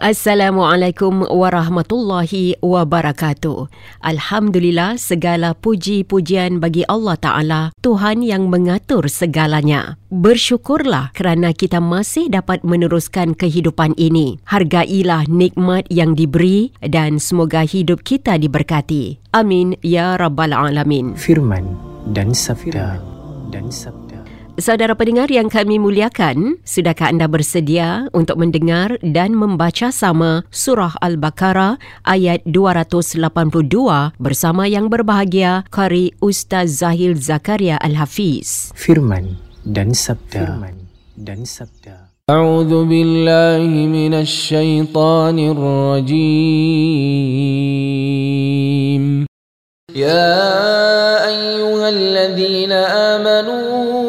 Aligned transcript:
Assalamualaikum 0.00 1.24
warahmatullahi 1.24 2.60
wabarakatuh. 2.60 3.72
Alhamdulillah 4.04 5.00
segala 5.00 5.56
puji-pujian 5.56 6.60
bagi 6.60 6.84
Allah 6.88 7.16
Ta'ala, 7.16 7.60
Tuhan 7.80 8.20
yang 8.20 8.52
mengatur 8.52 9.08
segalanya. 9.08 9.96
Bersyukurlah 10.12 11.16
kerana 11.16 11.56
kita 11.56 11.80
masih 11.80 12.28
dapat 12.28 12.64
meneruskan 12.68 13.32
kehidupan 13.32 13.96
ini. 13.96 14.36
Hargailah 14.44 15.24
nikmat 15.28 15.88
yang 15.88 16.12
diberi 16.12 16.76
dan 16.84 17.16
semoga 17.16 17.64
hidup 17.64 18.04
kita 18.04 18.36
diberkati. 18.36 19.20
Amin 19.32 19.76
ya 19.80 20.20
rabbal 20.20 20.52
alamin. 20.52 21.16
Firman 21.16 21.76
dan 22.12 22.36
sabda 22.36 23.00
dan 23.48 23.72
sabda. 23.72 24.09
Saudara 24.59 24.95
pendengar 24.95 25.27
yang 25.27 25.51
kami 25.51 25.83
muliakan, 25.83 26.63
sudahkah 26.63 27.11
anda 27.11 27.27
bersedia 27.27 28.07
untuk 28.15 28.39
mendengar 28.39 28.95
dan 29.03 29.35
membaca 29.35 29.91
sama 29.91 30.47
Surah 30.47 30.95
Al-Baqarah 31.03 31.75
ayat 32.07 32.39
282 32.47 33.19
bersama 34.15 34.63
yang 34.63 34.87
berbahagia 34.87 35.67
Qari 35.67 36.15
Ustaz 36.23 36.79
Zahil 36.79 37.19
Zakaria 37.19 37.75
Al-Hafiz. 37.83 38.71
Firman 38.79 39.35
dan 39.67 39.91
sabda. 39.91 40.47
Firman 40.47 40.87
dan 41.19 41.43
sabda. 41.43 42.15
أعوذ 42.25 42.89
بالله 42.89 43.69
من 43.69 44.13
الشيطان 44.17 45.37
الرجيم 45.53 46.25
يا 49.93 50.33
أيها 51.29 51.89
الذين 51.89 52.71
آمنوا 53.13 54.08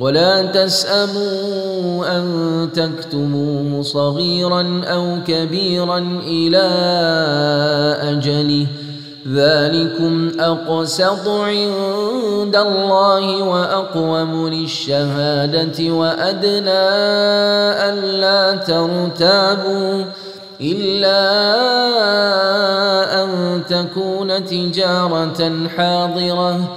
ولا 0.00 0.42
تسأموا 0.42 2.16
أن 2.16 2.68
تكتموه 2.74 3.82
صغيرا 3.82 4.82
أو 4.84 5.16
كبيرا 5.26 5.98
إلى 6.26 6.68
أجله. 8.02 8.66
ذلكم 9.28 10.30
أقسط 10.40 11.28
عند 11.28 12.56
الله 12.56 13.42
وأقوم 13.42 14.48
للشهادة 14.48 15.90
وأدنى 15.90 16.88
ألا 17.88 18.56
ترتابوا 18.56 20.04
إلا 20.60 21.20
أن 23.22 23.62
تكون 23.68 24.44
تجارة 24.44 25.68
حاضرة. 25.76 26.76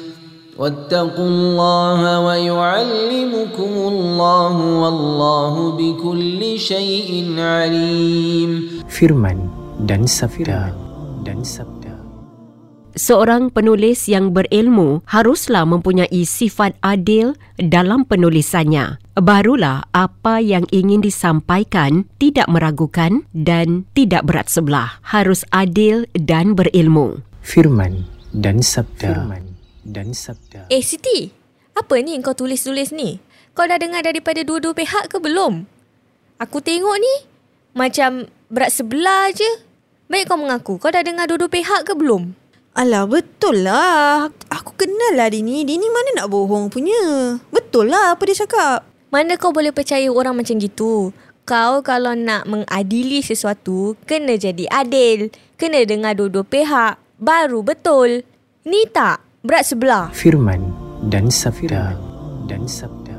واتقوا 0.60 1.28
الله 1.28 2.00
ويعلمكم 2.20 3.72
الله 3.92 4.56
والله 4.82 5.54
بكل 5.76 6.40
شيء 6.56 7.10
عليم 7.36 8.50
firman 8.88 9.36
dan 9.84 10.08
sabda 10.08 10.72
dan 11.28 11.44
sabda 11.44 11.92
Seorang 12.96 13.52
penulis 13.52 14.08
yang 14.08 14.32
berilmu 14.32 15.04
haruslah 15.04 15.68
mempunyai 15.68 16.24
sifat 16.24 16.80
adil 16.80 17.36
dalam 17.60 18.08
penulisannya. 18.08 18.96
Barulah 19.12 19.84
apa 19.92 20.40
yang 20.40 20.64
ingin 20.72 21.04
disampaikan 21.04 22.08
tidak 22.16 22.48
meragukan 22.48 23.28
dan 23.36 23.84
tidak 23.92 24.24
berat 24.24 24.48
sebelah. 24.48 24.96
Harus 25.04 25.44
adil 25.52 26.08
dan 26.16 26.56
berilmu. 26.56 27.20
Firman 27.44 28.08
dan 28.32 28.64
sabda. 28.64 29.12
Firman 29.12 29.49
dan 29.85 30.13
sabda. 30.13 30.69
Eh 30.69 30.83
Siti, 30.83 31.31
apa 31.73 31.95
ni 32.01 32.17
kau 32.21 32.35
tulis-tulis 32.35 32.93
ni? 32.93 33.17
Kau 33.51 33.67
dah 33.67 33.75
dengar 33.75 34.05
daripada 34.05 34.41
dua-dua 34.45 34.71
pihak 34.71 35.11
ke 35.11 35.17
belum? 35.19 35.67
Aku 36.39 36.63
tengok 36.63 36.97
ni 36.97 37.15
macam 37.75 38.25
berat 38.47 38.71
sebelah 38.71 39.29
je. 39.35 39.47
Baik 40.11 40.27
kau 40.27 40.39
mengaku, 40.39 40.75
kau 40.79 40.91
dah 40.91 41.03
dengar 41.03 41.27
dua-dua 41.27 41.47
pihak 41.47 41.87
ke 41.87 41.93
belum? 41.95 42.35
Alah 42.71 43.03
betul 43.03 43.67
lah. 43.67 44.31
Aku 44.47 44.71
kenal 44.79 45.19
lah 45.19 45.27
Dini. 45.27 45.67
Dini 45.67 45.87
mana 45.91 46.23
nak 46.23 46.31
bohong 46.31 46.71
punya. 46.71 47.35
Betul 47.51 47.91
lah 47.91 48.15
apa 48.15 48.23
dia 48.23 48.47
cakap. 48.47 48.87
Mana 49.11 49.35
kau 49.35 49.51
boleh 49.51 49.75
percaya 49.75 50.07
orang 50.07 50.39
macam 50.39 50.55
gitu? 50.55 51.11
Kau 51.43 51.83
kalau 51.83 52.15
nak 52.15 52.47
mengadili 52.47 53.19
sesuatu, 53.19 53.99
kena 54.07 54.39
jadi 54.39 54.71
adil. 54.71 55.35
Kena 55.59 55.83
dengar 55.83 56.15
dua-dua 56.15 56.47
pihak. 56.47 56.95
Baru 57.19 57.59
betul. 57.59 58.23
Ni 58.63 58.87
tak, 58.87 59.19
berat 59.41 59.65
sebelah. 59.65 60.13
Firman 60.13 60.61
dan 61.09 61.33
sabda 61.33 61.97
dan 62.45 62.69
sabda. 62.69 63.17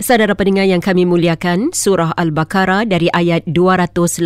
Saudara 0.00 0.34
pendengar 0.34 0.66
yang 0.66 0.82
kami 0.82 1.06
muliakan, 1.06 1.70
surah 1.70 2.16
Al-Baqarah 2.18 2.88
dari 2.88 3.06
ayat 3.12 3.46
282 3.46 4.24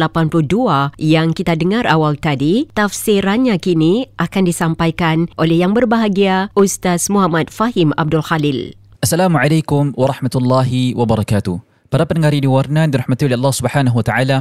yang 0.97 1.37
kita 1.37 1.53
dengar 1.59 1.85
awal 1.85 2.17
tadi, 2.17 2.71
tafsirannya 2.73 3.59
kini 3.61 4.09
akan 4.17 4.43
disampaikan 4.47 5.29
oleh 5.37 5.61
yang 5.61 5.77
berbahagia 5.77 6.49
Ustaz 6.57 7.13
Muhammad 7.13 7.53
Fahim 7.53 7.93
Abdul 8.01 8.25
Khalil. 8.25 8.73
Assalamualaikum 9.05 9.93
warahmatullahi 9.99 10.97
wabarakatuh. 10.97 11.61
Para 11.93 12.09
pendengar 12.09 12.33
di 12.33 12.49
Warna 12.49 12.89
dirahmati 12.89 13.29
oleh 13.29 13.37
Allah 13.37 13.55
Subhanahu 13.59 14.01
wa 14.01 14.05
taala. 14.07 14.37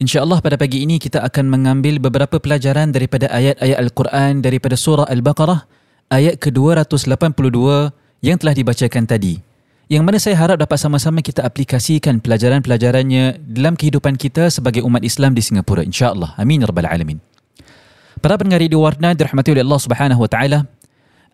Insya-Allah 0.00 0.40
pada 0.40 0.56
pagi 0.56 0.80
ini 0.80 0.96
kita 0.96 1.20
akan 1.20 1.52
mengambil 1.52 2.00
beberapa 2.00 2.40
pelajaran 2.40 2.88
daripada 2.88 3.28
ayat-ayat 3.28 3.76
Al-Quran 3.76 4.40
daripada 4.40 4.72
surah 4.80 5.04
Al-Baqarah 5.04 5.79
ayat 6.10 6.42
ke-282 6.42 7.58
yang 8.20 8.36
telah 8.36 8.54
dibacakan 8.54 9.06
tadi 9.06 9.40
yang 9.90 10.06
mana 10.06 10.22
saya 10.22 10.38
harap 10.38 10.62
dapat 10.62 10.78
sama-sama 10.78 11.18
kita 11.18 11.42
aplikasikan 11.42 12.22
pelajaran-pelajarannya 12.22 13.42
dalam 13.42 13.74
kehidupan 13.74 14.14
kita 14.14 14.46
sebagai 14.46 14.86
umat 14.86 15.02
Islam 15.02 15.34
di 15.34 15.42
Singapura 15.42 15.82
insya-Allah. 15.82 16.38
Amin 16.38 16.62
rabbal 16.62 16.86
alamin. 16.86 17.18
Para 18.22 18.38
pendengar 18.38 18.62
di 18.62 18.70
Warna 18.70 19.18
dirahmati 19.18 19.50
oleh 19.50 19.66
Allah 19.66 19.80
Subhanahu 19.82 20.22
wa 20.22 20.30
taala. 20.30 20.58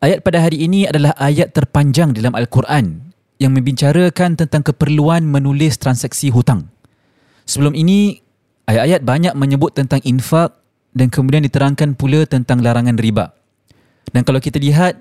Ayat 0.01 0.25
pada 0.25 0.41
hari 0.41 0.65
ini 0.65 0.89
adalah 0.89 1.13
ayat 1.21 1.53
terpanjang 1.53 2.17
dalam 2.17 2.33
Al-Quran 2.33 3.13
yang 3.37 3.53
membicarakan 3.53 4.41
tentang 4.41 4.65
keperluan 4.65 5.21
menulis 5.29 5.77
transaksi 5.77 6.33
hutang. 6.33 6.73
Sebelum 7.45 7.77
ini 7.77 8.25
ayat-ayat 8.65 9.05
banyak 9.05 9.35
menyebut 9.37 9.77
tentang 9.77 10.01
infak 10.01 10.57
dan 10.97 11.13
kemudian 11.13 11.45
diterangkan 11.45 11.93
pula 11.93 12.25
tentang 12.25 12.65
larangan 12.65 12.97
riba. 12.97 13.37
Dan 14.11 14.23
kalau 14.23 14.39
kita 14.39 14.61
lihat 14.61 15.01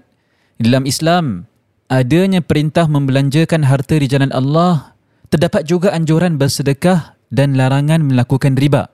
dalam 0.57 0.87
Islam 0.87 1.45
adanya 1.91 2.41
perintah 2.41 2.89
membelanjakan 2.89 3.65
harta 3.67 3.99
di 3.99 4.07
jalan 4.09 4.33
Allah, 4.33 4.95
terdapat 5.29 5.67
juga 5.67 5.93
anjuran 5.93 6.39
bersedekah 6.39 7.17
dan 7.29 7.57
larangan 7.59 8.01
melakukan 8.01 8.57
riba. 8.57 8.89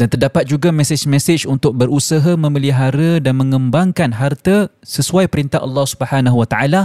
Dan 0.00 0.08
terdapat 0.08 0.48
juga 0.48 0.72
mesej-mesej 0.72 1.44
untuk 1.44 1.76
berusaha 1.76 2.32
memelihara 2.32 3.20
dan 3.20 3.36
mengembangkan 3.36 4.16
harta 4.16 4.72
sesuai 4.80 5.28
perintah 5.28 5.60
Allah 5.60 5.84
Subhanahu 5.84 6.40
Wa 6.40 6.48
Taala 6.48 6.82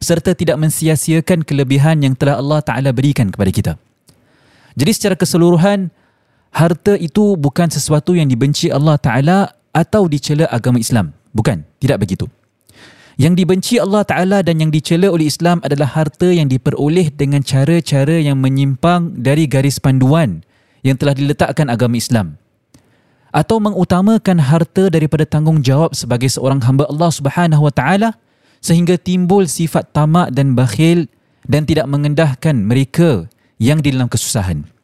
serta 0.00 0.32
tidak 0.36 0.56
mensia-siakan 0.60 1.44
kelebihan 1.44 2.00
yang 2.00 2.16
telah 2.16 2.40
Allah 2.40 2.60
Taala 2.64 2.92
berikan 2.96 3.28
kepada 3.28 3.50
kita. 3.52 3.72
Jadi 4.76 4.92
secara 4.92 5.16
keseluruhan 5.16 5.88
harta 6.52 6.96
itu 6.96 7.36
bukan 7.36 7.68
sesuatu 7.72 8.12
yang 8.16 8.28
dibenci 8.28 8.68
Allah 8.68 8.96
Taala 9.00 9.52
atau 9.72 10.08
dicela 10.08 10.48
agama 10.48 10.80
Islam. 10.80 11.15
Bukan, 11.36 11.68
tidak 11.76 12.00
begitu. 12.00 12.24
Yang 13.20 13.34
dibenci 13.44 13.74
Allah 13.80 14.04
Ta'ala 14.04 14.40
dan 14.44 14.60
yang 14.60 14.72
dicela 14.72 15.08
oleh 15.08 15.28
Islam 15.28 15.60
adalah 15.64 15.88
harta 15.92 16.28
yang 16.32 16.48
diperoleh 16.48 17.12
dengan 17.12 17.40
cara-cara 17.44 18.20
yang 18.20 18.40
menyimpang 18.40 19.20
dari 19.20 19.48
garis 19.48 19.80
panduan 19.80 20.44
yang 20.84 20.96
telah 21.00 21.16
diletakkan 21.16 21.68
agama 21.72 21.96
Islam. 21.96 22.36
Atau 23.32 23.60
mengutamakan 23.60 24.40
harta 24.40 24.88
daripada 24.88 25.28
tanggungjawab 25.28 25.92
sebagai 25.92 26.28
seorang 26.28 26.60
hamba 26.64 26.88
Allah 26.88 27.12
Subhanahu 27.12 27.68
Wa 27.68 27.72
Ta'ala 27.72 28.10
sehingga 28.60 28.96
timbul 28.96 29.48
sifat 29.48 29.92
tamak 29.92 30.32
dan 30.32 30.56
bakhil 30.56 31.08
dan 31.48 31.64
tidak 31.64 31.88
mengendahkan 31.88 32.56
mereka 32.56 33.28
yang 33.56 33.80
di 33.80 33.92
dalam 33.96 34.12
kesusahan. 34.12 34.75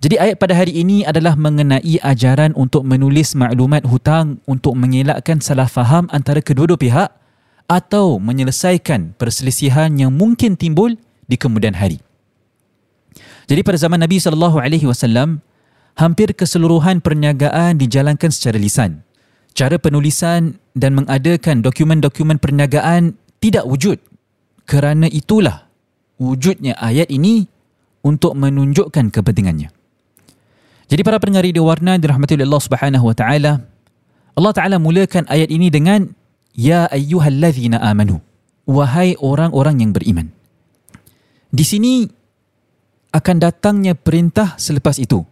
Jadi 0.00 0.16
ayat 0.16 0.40
pada 0.40 0.56
hari 0.56 0.80
ini 0.80 1.04
adalah 1.04 1.36
mengenai 1.36 2.00
ajaran 2.00 2.56
untuk 2.56 2.88
menulis 2.88 3.36
maklumat 3.36 3.84
hutang 3.84 4.40
untuk 4.48 4.72
mengelakkan 4.72 5.44
salah 5.44 5.68
faham 5.68 6.08
antara 6.08 6.40
kedua-dua 6.40 6.80
pihak 6.80 7.12
atau 7.68 8.16
menyelesaikan 8.16 9.12
perselisihan 9.20 9.92
yang 10.00 10.08
mungkin 10.16 10.56
timbul 10.56 10.96
di 11.28 11.36
kemudian 11.36 11.76
hari. 11.76 12.00
Jadi 13.44 13.60
pada 13.60 13.76
zaman 13.76 14.00
Nabi 14.00 14.16
sallallahu 14.16 14.56
alaihi 14.56 14.88
wasallam 14.88 15.44
hampir 16.00 16.32
keseluruhan 16.32 17.04
perniagaan 17.04 17.76
dijalankan 17.76 18.32
secara 18.32 18.56
lisan. 18.56 19.04
Cara 19.52 19.76
penulisan 19.76 20.56
dan 20.72 20.96
mengadakan 20.96 21.60
dokumen-dokumen 21.60 22.40
perniagaan 22.40 23.20
tidak 23.36 23.68
wujud. 23.68 24.00
Kerana 24.64 25.12
itulah 25.12 25.68
wujudnya 26.16 26.72
ayat 26.80 27.12
ini 27.12 27.44
untuk 28.00 28.32
menunjukkan 28.32 29.12
kepentingannya. 29.12 29.79
Jadi 30.90 31.06
para 31.06 31.22
pendengar 31.22 31.46
di 31.46 31.62
warna 31.62 31.94
dirahmati 31.94 32.34
oleh 32.34 32.46
Allah 32.50 32.64
Subhanahu 32.66 33.04
wa 33.06 33.14
taala, 33.14 33.62
Allah 34.34 34.52
Taala 34.54 34.76
mulakan 34.82 35.22
ayat 35.30 35.46
ini 35.50 35.70
dengan 35.70 36.10
Ya 36.50 36.90
ayyuhallazina 36.90 37.78
amanu 37.78 38.18
Wahai 38.66 39.14
orang-orang 39.22 39.86
yang 39.86 39.90
beriman. 39.94 40.34
Di 41.50 41.62
sini 41.66 42.06
akan 43.10 43.36
datangnya 43.42 43.98
perintah 43.98 44.54
selepas 44.58 44.98
itu. 45.02 45.22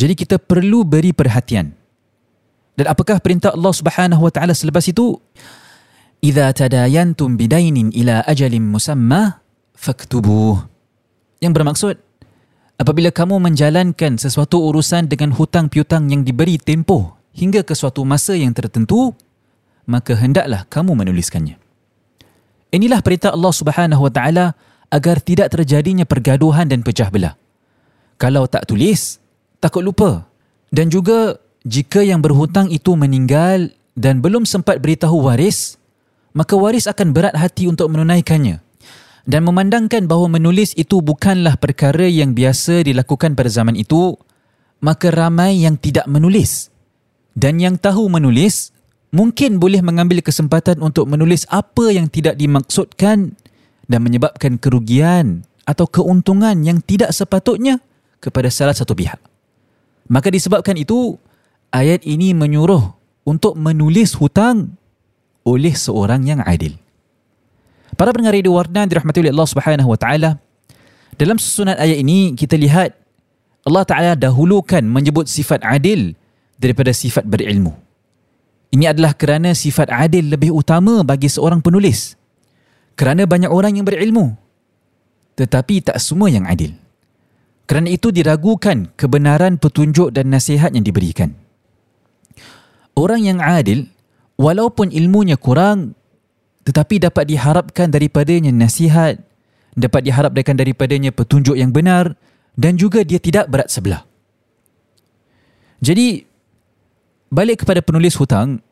Jadi 0.00 0.16
kita 0.16 0.40
perlu 0.40 0.84
beri 0.88 1.12
perhatian. 1.12 1.72
Dan 2.72 2.86
apakah 2.88 3.20
perintah 3.20 3.52
Allah 3.52 3.72
subhanahu 3.76 4.24
wa 4.24 4.32
ta'ala 4.32 4.56
selepas 4.56 4.80
itu? 4.88 5.12
Iza 6.24 6.48
tadayantum 6.56 7.36
bidainin 7.36 7.92
ila 7.92 8.24
ajalim 8.24 8.64
musamma 8.64 9.44
faktubuh. 9.76 10.64
Yang 11.44 11.52
bermaksud 11.52 11.94
Apabila 12.82 13.14
kamu 13.14 13.38
menjalankan 13.38 14.18
sesuatu 14.18 14.58
urusan 14.58 15.06
dengan 15.06 15.30
hutang 15.30 15.70
piutang 15.70 16.10
yang 16.10 16.26
diberi 16.26 16.58
tempoh 16.58 17.14
hingga 17.30 17.62
ke 17.62 17.78
suatu 17.78 18.02
masa 18.02 18.34
yang 18.34 18.50
tertentu, 18.50 19.14
maka 19.86 20.18
hendaklah 20.18 20.66
kamu 20.66 20.98
menuliskannya. 20.98 21.62
Inilah 22.74 22.98
perintah 22.98 23.30
Allah 23.30 23.54
Subhanahu 23.54 24.02
Wa 24.02 24.10
Taala 24.10 24.46
agar 24.90 25.22
tidak 25.22 25.54
terjadinya 25.54 26.02
pergaduhan 26.02 26.66
dan 26.66 26.82
pecah 26.82 27.06
belah. 27.06 27.38
Kalau 28.18 28.50
tak 28.50 28.66
tulis, 28.66 29.22
takut 29.62 29.86
lupa. 29.86 30.26
Dan 30.74 30.90
juga 30.90 31.38
jika 31.62 32.02
yang 32.02 32.18
berhutang 32.18 32.66
itu 32.66 32.98
meninggal 32.98 33.70
dan 33.94 34.18
belum 34.18 34.42
sempat 34.42 34.82
beritahu 34.82 35.30
waris, 35.30 35.78
maka 36.34 36.58
waris 36.58 36.90
akan 36.90 37.14
berat 37.14 37.38
hati 37.38 37.70
untuk 37.70 37.94
menunaikannya. 37.94 38.58
Dan 39.22 39.46
memandangkan 39.46 40.10
bahawa 40.10 40.34
menulis 40.34 40.74
itu 40.74 40.98
bukanlah 40.98 41.54
perkara 41.54 42.10
yang 42.10 42.34
biasa 42.34 42.82
dilakukan 42.82 43.38
pada 43.38 43.46
zaman 43.46 43.78
itu, 43.78 44.18
maka 44.82 45.14
ramai 45.14 45.62
yang 45.62 45.78
tidak 45.78 46.10
menulis. 46.10 46.74
Dan 47.32 47.62
yang 47.62 47.78
tahu 47.78 48.10
menulis 48.10 48.74
mungkin 49.14 49.62
boleh 49.62 49.78
mengambil 49.78 50.20
kesempatan 50.26 50.82
untuk 50.82 51.06
menulis 51.06 51.46
apa 51.54 51.94
yang 51.94 52.10
tidak 52.10 52.34
dimaksudkan 52.34 53.38
dan 53.86 54.00
menyebabkan 54.02 54.58
kerugian 54.58 55.46
atau 55.62 55.86
keuntungan 55.86 56.58
yang 56.66 56.82
tidak 56.82 57.14
sepatutnya 57.14 57.78
kepada 58.18 58.50
salah 58.50 58.74
satu 58.74 58.98
pihak. 58.98 59.22
Maka 60.10 60.34
disebabkan 60.34 60.74
itu, 60.74 61.14
ayat 61.70 62.02
ini 62.02 62.34
menyuruh 62.34 62.90
untuk 63.22 63.54
menulis 63.54 64.18
hutang 64.18 64.74
oleh 65.46 65.74
seorang 65.78 66.26
yang 66.26 66.42
adil. 66.42 66.81
Para 68.02 68.10
pendengar 68.10 68.34
radio 68.34 68.58
Warna 68.58 68.82
dirahmati 68.82 69.22
oleh 69.22 69.30
Allah 69.30 69.46
Subhanahu 69.46 69.94
wa 69.94 69.94
taala. 69.94 70.34
Dalam 71.14 71.38
susunan 71.38 71.78
ayat 71.78 72.02
ini 72.02 72.34
kita 72.34 72.58
lihat 72.58 72.98
Allah 73.62 73.86
Taala 73.86 74.12
dahulukan 74.18 74.82
menyebut 74.82 75.30
sifat 75.30 75.62
adil 75.62 76.18
daripada 76.58 76.90
sifat 76.90 77.22
berilmu. 77.22 77.70
Ini 78.74 78.90
adalah 78.90 79.14
kerana 79.14 79.54
sifat 79.54 79.86
adil 79.86 80.34
lebih 80.34 80.50
utama 80.50 81.06
bagi 81.06 81.30
seorang 81.30 81.62
penulis. 81.62 82.18
Kerana 82.98 83.22
banyak 83.22 83.54
orang 83.54 83.78
yang 83.78 83.86
berilmu. 83.86 84.34
Tetapi 85.38 85.94
tak 85.94 86.02
semua 86.02 86.26
yang 86.26 86.42
adil. 86.50 86.74
Kerana 87.70 87.86
itu 87.86 88.10
diragukan 88.10 88.90
kebenaran 88.98 89.62
petunjuk 89.62 90.10
dan 90.10 90.26
nasihat 90.26 90.74
yang 90.74 90.82
diberikan. 90.82 91.38
Orang 92.98 93.22
yang 93.22 93.38
adil, 93.38 93.86
walaupun 94.34 94.90
ilmunya 94.90 95.38
kurang, 95.38 95.94
tetapi 96.62 97.02
dapat 97.02 97.26
diharapkan 97.26 97.90
daripadanya 97.90 98.54
nasihat, 98.54 99.18
dapat 99.74 100.06
diharapkan 100.06 100.54
daripadanya 100.54 101.10
petunjuk 101.10 101.58
yang 101.58 101.74
benar 101.74 102.14
dan 102.54 102.78
juga 102.78 103.02
dia 103.02 103.18
tidak 103.18 103.50
berat 103.50 103.72
sebelah. 103.72 104.06
Jadi, 105.82 106.22
balik 107.26 107.66
kepada 107.66 107.82
penulis 107.82 108.14
hutang, 108.14 108.62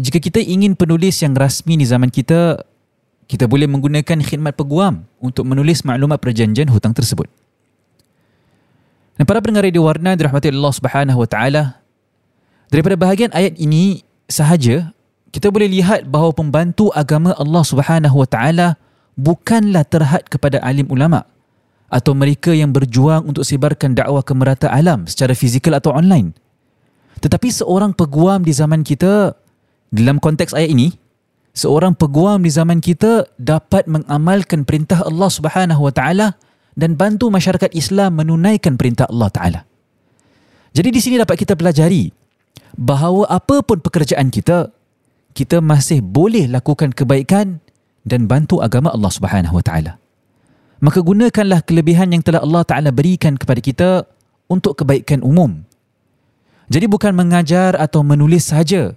jika 0.00 0.16
kita 0.16 0.40
ingin 0.40 0.72
penulis 0.72 1.20
yang 1.20 1.36
rasmi 1.36 1.76
di 1.76 1.84
zaman 1.84 2.08
kita, 2.08 2.64
kita 3.28 3.44
boleh 3.44 3.68
menggunakan 3.68 4.24
khidmat 4.24 4.56
peguam 4.56 5.04
untuk 5.20 5.44
menulis 5.44 5.84
maklumat 5.84 6.16
perjanjian 6.16 6.72
hutang 6.72 6.96
tersebut. 6.96 7.28
Dan 9.20 9.28
para 9.28 9.44
pendengar 9.44 9.68
radio 9.68 9.84
warna 9.84 10.16
dirahmati 10.16 10.48
Allah 10.48 10.72
Subhanahu 10.72 11.18
Wa 11.20 11.28
Taala, 11.28 11.62
daripada 12.72 12.96
bahagian 12.96 13.28
ayat 13.36 13.60
ini 13.60 14.00
sahaja 14.24 14.96
kita 15.32 15.48
boleh 15.48 15.68
lihat 15.80 16.04
bahawa 16.12 16.36
pembantu 16.36 16.92
agama 16.92 17.32
Allah 17.40 17.64
Subhanahu 17.64 18.20
Wa 18.20 18.28
Taala 18.28 18.68
bukanlah 19.16 19.88
terhad 19.88 20.28
kepada 20.28 20.60
alim 20.60 20.84
ulama 20.92 21.24
atau 21.88 22.12
mereka 22.12 22.52
yang 22.52 22.72
berjuang 22.72 23.24
untuk 23.24 23.44
sebarkan 23.44 23.96
dakwah 23.96 24.20
ke 24.20 24.32
merata 24.36 24.68
alam 24.68 25.08
secara 25.08 25.32
fizikal 25.32 25.76
atau 25.76 25.92
online. 25.92 26.36
Tetapi 27.24 27.48
seorang 27.48 27.96
peguam 27.96 28.44
di 28.44 28.52
zaman 28.52 28.84
kita 28.84 29.32
dalam 29.92 30.20
konteks 30.20 30.52
ayat 30.52 30.72
ini, 30.72 30.92
seorang 31.56 31.96
peguam 31.96 32.44
di 32.44 32.52
zaman 32.52 32.80
kita 32.80 33.28
dapat 33.40 33.88
mengamalkan 33.88 34.68
perintah 34.68 35.00
Allah 35.04 35.28
Subhanahu 35.32 35.88
Wa 35.88 35.92
Taala 35.96 36.28
dan 36.76 36.96
bantu 36.96 37.32
masyarakat 37.32 37.72
Islam 37.72 38.20
menunaikan 38.20 38.76
perintah 38.76 39.08
Allah 39.08 39.28
Taala. 39.32 39.60
Jadi 40.72 40.88
di 40.88 41.00
sini 41.00 41.20
dapat 41.20 41.40
kita 41.40 41.52
pelajari 41.56 42.08
bahawa 42.76 43.28
apapun 43.28 43.84
pekerjaan 43.84 44.32
kita, 44.32 44.72
kita 45.32 45.64
masih 45.64 46.04
boleh 46.04 46.48
lakukan 46.48 46.92
kebaikan 46.92 47.58
dan 48.04 48.28
bantu 48.28 48.60
agama 48.60 48.92
Allah 48.92 49.12
Subhanahu 49.12 49.58
Wa 49.60 49.64
Taala. 49.64 49.92
Maka 50.82 50.98
gunakanlah 50.98 51.62
kelebihan 51.62 52.10
yang 52.12 52.20
telah 52.20 52.42
Allah 52.42 52.62
Taala 52.66 52.90
berikan 52.90 53.38
kepada 53.38 53.60
kita 53.62 53.90
untuk 54.50 54.82
kebaikan 54.82 55.24
umum. 55.24 55.64
Jadi 56.72 56.86
bukan 56.88 57.12
mengajar 57.12 57.76
atau 57.76 58.04
menulis 58.04 58.48
sahaja. 58.48 58.96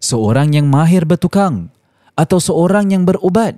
Seorang 0.00 0.52
yang 0.52 0.68
mahir 0.68 1.08
bertukang 1.08 1.72
atau 2.12 2.36
seorang 2.36 2.92
yang 2.92 3.08
berubat, 3.08 3.56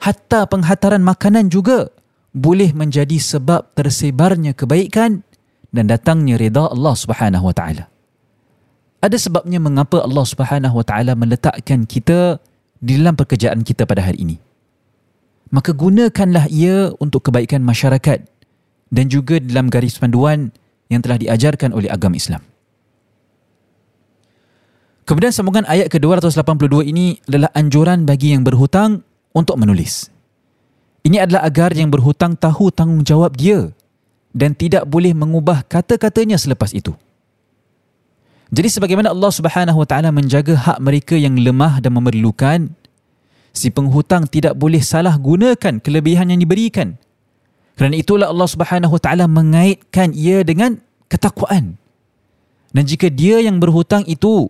hatta 0.00 0.48
penghataran 0.48 1.04
makanan 1.04 1.52
juga 1.52 1.92
boleh 2.36 2.72
menjadi 2.76 3.16
sebab 3.16 3.72
tersebarnya 3.72 4.52
kebaikan 4.52 5.24
dan 5.72 5.88
datangnya 5.88 6.36
reda 6.36 6.68
Allah 6.68 6.94
Subhanahu 6.96 7.48
wa 7.48 7.54
taala. 7.56 7.88
Ada 9.06 9.22
sebabnya 9.22 9.62
mengapa 9.62 10.02
Allah 10.02 10.26
Subhanahu 10.26 10.82
wa 10.82 10.82
taala 10.82 11.14
meletakkan 11.14 11.86
kita 11.86 12.42
di 12.82 12.98
dalam 12.98 13.14
pekerjaan 13.14 13.62
kita 13.62 13.86
pada 13.86 14.02
hari 14.02 14.18
ini. 14.26 14.36
Maka 15.54 15.70
gunakanlah 15.70 16.50
ia 16.50 16.90
untuk 16.98 17.30
kebaikan 17.30 17.62
masyarakat 17.62 18.26
dan 18.90 19.04
juga 19.06 19.38
dalam 19.38 19.70
garis 19.70 19.94
panduan 19.94 20.50
yang 20.90 21.06
telah 21.06 21.22
diajarkan 21.22 21.70
oleh 21.70 21.86
agama 21.86 22.18
Islam. 22.18 22.42
Kemudian 25.06 25.30
sambungan 25.30 25.62
ayat 25.70 25.86
ke-282 25.86 26.90
ini 26.90 27.22
adalah 27.30 27.54
anjuran 27.54 28.02
bagi 28.10 28.34
yang 28.34 28.42
berhutang 28.42 29.06
untuk 29.30 29.54
menulis. 29.54 30.10
Ini 31.06 31.22
adalah 31.22 31.46
agar 31.46 31.70
yang 31.78 31.94
berhutang 31.94 32.34
tahu 32.34 32.74
tanggungjawab 32.74 33.38
dia 33.38 33.70
dan 34.34 34.58
tidak 34.58 34.82
boleh 34.90 35.14
mengubah 35.14 35.62
kata-katanya 35.62 36.42
selepas 36.42 36.74
itu. 36.74 36.90
Jadi 38.50 38.68
sebagaimana 38.70 39.10
Allah 39.10 39.32
Subhanahu 39.32 39.82
Wa 39.82 39.86
Taala 39.88 40.10
menjaga 40.14 40.54
hak 40.54 40.78
mereka 40.78 41.18
yang 41.18 41.34
lemah 41.34 41.82
dan 41.82 41.98
memerlukan, 41.98 42.70
si 43.50 43.74
penghutang 43.74 44.30
tidak 44.30 44.54
boleh 44.54 44.78
salah 44.78 45.18
gunakan 45.18 45.82
kelebihan 45.82 46.30
yang 46.30 46.38
diberikan. 46.38 46.94
Kerana 47.74 47.98
itulah 47.98 48.30
Allah 48.30 48.48
Subhanahu 48.48 48.96
Wa 48.96 49.02
Taala 49.02 49.26
mengaitkan 49.26 50.14
ia 50.14 50.46
dengan 50.46 50.78
ketakwaan. 51.10 51.74
Dan 52.70 52.84
jika 52.86 53.10
dia 53.10 53.42
yang 53.42 53.58
berhutang 53.58 54.06
itu 54.06 54.46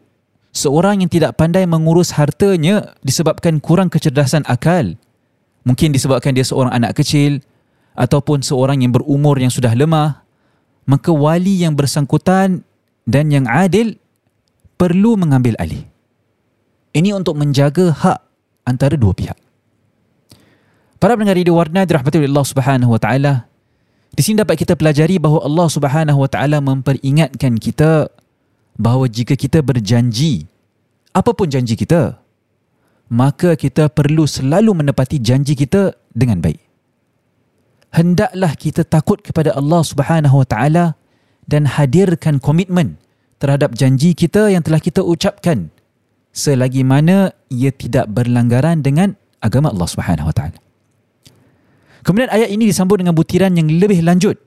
seorang 0.53 1.01
yang 1.01 1.11
tidak 1.11 1.39
pandai 1.41 1.65
mengurus 1.65 2.13
hartanya 2.13 2.97
disebabkan 3.01 3.63
kurang 3.63 3.89
kecerdasan 3.89 4.45
akal, 4.45 4.99
Mungkin 5.67 5.91
disebabkan 5.91 6.31
dia 6.31 6.47
seorang 6.47 6.71
anak 6.71 6.95
kecil 7.03 7.43
ataupun 7.99 8.47
seorang 8.47 8.87
yang 8.87 8.95
berumur 8.95 9.35
yang 9.35 9.51
sudah 9.51 9.75
lemah, 9.75 10.23
maka 10.87 11.11
wali 11.11 11.67
yang 11.67 11.75
bersangkutan 11.75 12.63
dan 13.07 13.31
yang 13.31 13.47
adil 13.47 13.97
perlu 14.77 15.17
mengambil 15.17 15.55
alih. 15.63 15.87
Ini 16.93 17.15
untuk 17.15 17.39
menjaga 17.39 17.95
hak 17.95 18.19
antara 18.67 18.99
dua 18.99 19.15
pihak. 19.15 19.39
Para 20.99 21.15
pendengar 21.15 21.39
radio 21.39 21.55
warna 21.55 21.87
dirahmati 21.87 22.19
oleh 22.19 22.31
Allah 22.33 22.49
Subhanahu 22.49 22.91
wa 22.91 23.01
taala. 23.01 23.33
Di 24.17 24.25
sini 24.25 24.41
dapat 24.43 24.59
kita 24.59 24.75
pelajari 24.75 25.21
bahawa 25.23 25.45
Allah 25.45 25.69
Subhanahu 25.71 26.19
wa 26.25 26.29
taala 26.29 26.59
memperingatkan 26.59 27.61
kita 27.61 28.11
bahawa 28.77 29.09
jika 29.09 29.37
kita 29.37 29.61
berjanji 29.61 30.49
apapun 31.13 31.49
janji 31.49 31.77
kita 31.77 32.21
maka 33.13 33.55
kita 33.55 33.87
perlu 33.87 34.27
selalu 34.27 34.83
menepati 34.83 35.23
janji 35.23 35.55
kita 35.55 35.95
dengan 36.11 36.43
baik. 36.43 36.59
Hendaklah 37.95 38.53
kita 38.59 38.83
takut 38.83 39.23
kepada 39.23 39.55
Allah 39.55 39.81
Subhanahu 39.87 40.43
Wa 40.43 40.47
Taala 40.47 40.85
dan 41.47 41.67
hadirkan 41.67 42.43
komitmen 42.43 42.99
terhadap 43.39 43.75
janji 43.79 44.13
kita 44.13 44.51
yang 44.51 44.63
telah 44.63 44.83
kita 44.83 45.03
ucapkan 45.03 45.71
selagi 46.35 46.83
mana 46.83 47.33
ia 47.49 47.73
tidak 47.73 48.11
berlanggaran 48.13 48.83
dengan 48.85 49.15
agama 49.41 49.73
Allah 49.73 49.89
Subhanahu 49.89 50.29
Wa 50.31 50.35
Taala. 50.35 50.59
Kemudian 52.03 52.31
ayat 52.31 52.51
ini 52.55 52.71
disambung 52.71 53.03
dengan 53.03 53.17
butiran 53.17 53.55
yang 53.55 53.67
lebih 53.67 54.03
lanjut 54.05 54.39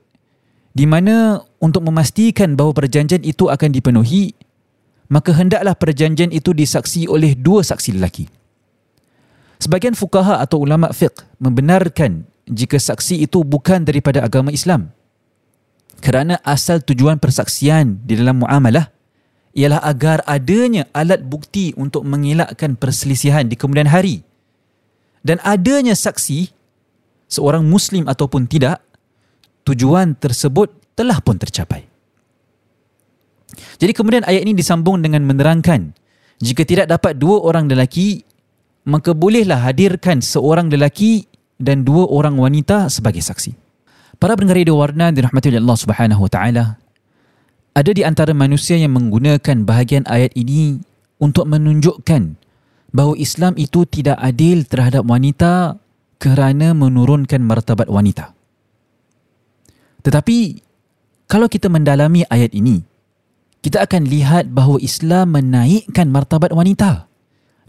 di 0.72 0.86
mana 0.86 1.42
untuk 1.58 1.82
memastikan 1.82 2.54
bahawa 2.54 2.72
perjanjian 2.86 3.26
itu 3.26 3.50
akan 3.50 3.68
dipenuhi 3.74 4.32
maka 5.10 5.34
hendaklah 5.34 5.74
perjanjian 5.74 6.30
itu 6.30 6.54
disaksi 6.54 7.10
oleh 7.10 7.34
dua 7.34 7.66
saksi 7.66 7.98
lelaki. 7.98 8.30
Sebagian 9.60 9.92
fukaha 9.92 10.40
atau 10.40 10.62
ulama 10.62 10.88
fiqh 10.94 11.26
membenarkan 11.42 12.24
jika 12.48 12.78
saksi 12.80 13.26
itu 13.26 13.42
bukan 13.44 13.84
daripada 13.84 14.24
agama 14.24 14.54
Islam. 14.54 14.94
Kerana 16.00 16.40
asal 16.40 16.80
tujuan 16.80 17.20
persaksian 17.20 18.00
di 18.04 18.16
dalam 18.16 18.40
muamalah 18.40 18.88
ialah 19.52 19.84
agar 19.84 20.24
adanya 20.24 20.88
alat 20.96 21.20
bukti 21.20 21.76
untuk 21.76 22.08
mengelakkan 22.08 22.74
perselisihan 22.74 23.44
di 23.44 23.54
kemudian 23.58 23.90
hari. 23.90 24.24
Dan 25.20 25.36
adanya 25.44 25.92
saksi, 25.92 26.48
seorang 27.28 27.68
Muslim 27.68 28.08
ataupun 28.08 28.48
tidak, 28.48 28.80
tujuan 29.68 30.16
tersebut 30.16 30.72
telah 30.96 31.20
pun 31.20 31.36
tercapai. 31.36 31.84
Jadi 33.76 33.92
kemudian 33.92 34.24
ayat 34.24 34.48
ini 34.48 34.56
disambung 34.56 35.04
dengan 35.04 35.20
menerangkan 35.28 35.92
jika 36.40 36.64
tidak 36.64 36.88
dapat 36.88 37.20
dua 37.20 37.44
orang 37.44 37.68
lelaki 37.68 38.24
maka 38.88 39.12
bolehlah 39.12 39.60
hadirkan 39.60 40.24
seorang 40.24 40.72
lelaki 40.72 41.28
dan 41.60 41.84
dua 41.84 42.08
orang 42.08 42.40
wanita 42.40 42.88
sebagai 42.88 43.20
saksi. 43.20 43.52
Para 44.20 44.36
pendengar 44.36 44.60
radio 44.60 44.76
warna 44.76 45.08
dirahmati 45.08 45.48
oleh 45.48 45.64
Allah 45.64 45.80
Subhanahu 45.80 46.20
wa 46.20 46.30
taala, 46.30 46.64
ada 47.72 47.90
di 47.96 48.04
antara 48.04 48.36
manusia 48.36 48.76
yang 48.76 48.92
menggunakan 48.92 49.64
bahagian 49.64 50.04
ayat 50.04 50.36
ini 50.36 50.76
untuk 51.16 51.48
menunjukkan 51.48 52.36
bahawa 52.92 53.16
Islam 53.16 53.56
itu 53.56 53.88
tidak 53.88 54.20
adil 54.20 54.68
terhadap 54.68 55.08
wanita 55.08 55.80
kerana 56.20 56.76
menurunkan 56.76 57.40
martabat 57.40 57.88
wanita. 57.88 58.36
Tetapi 60.04 60.38
kalau 61.24 61.48
kita 61.48 61.72
mendalami 61.72 62.28
ayat 62.28 62.52
ini, 62.52 62.84
kita 63.64 63.88
akan 63.88 64.04
lihat 64.04 64.52
bahawa 64.52 64.84
Islam 64.84 65.32
menaikkan 65.32 66.12
martabat 66.12 66.52
wanita 66.52 67.08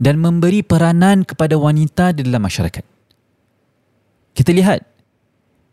dan 0.03 0.19
memberi 0.19 0.67
peranan 0.67 1.23
kepada 1.23 1.55
wanita 1.55 2.11
di 2.11 2.27
dalam 2.27 2.43
masyarakat. 2.43 2.83
Kita 4.35 4.51
lihat 4.51 4.90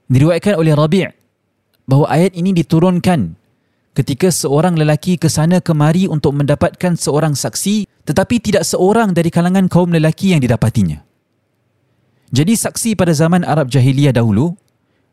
diriwayatkan 0.08 0.56
oleh 0.56 0.72
Rabi' 0.72 1.08
bahawa 1.88 2.06
ayat 2.12 2.36
ini 2.36 2.52
diturunkan 2.52 3.36
ketika 3.96 4.28
seorang 4.28 4.76
lelaki 4.76 5.16
ke 5.16 5.28
sana 5.32 5.60
kemari 5.60 6.08
untuk 6.08 6.36
mendapatkan 6.36 6.96
seorang 6.96 7.32
saksi 7.32 7.88
tetapi 8.08 8.40
tidak 8.40 8.64
seorang 8.64 9.12
dari 9.12 9.28
kalangan 9.28 9.68
kaum 9.68 9.92
lelaki 9.92 10.32
yang 10.32 10.40
didapatinya. 10.40 11.04
Jadi 12.28 12.52
saksi 12.56 12.92
pada 12.92 13.12
zaman 13.16 13.44
Arab 13.44 13.72
Jahiliyah 13.72 14.12
dahulu 14.12 14.52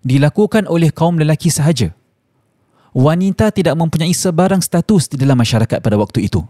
dilakukan 0.04 0.68
oleh 0.68 0.92
kaum 0.92 1.16
lelaki 1.16 1.48
sahaja. 1.48 1.96
Wanita 2.96 3.52
tidak 3.52 3.76
mempunyai 3.76 4.16
sebarang 4.16 4.64
status 4.64 5.12
di 5.12 5.20
dalam 5.20 5.36
masyarakat 5.36 5.84
pada 5.84 6.00
waktu 6.00 6.32
itu. 6.32 6.44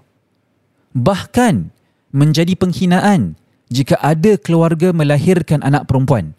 Bahkan 0.94 1.74
menjadi 2.14 2.54
penghinaan 2.54 3.34
jika 3.74 3.98
ada 3.98 4.38
keluarga 4.38 4.94
melahirkan 4.94 5.66
anak 5.66 5.90
perempuan. 5.90 6.38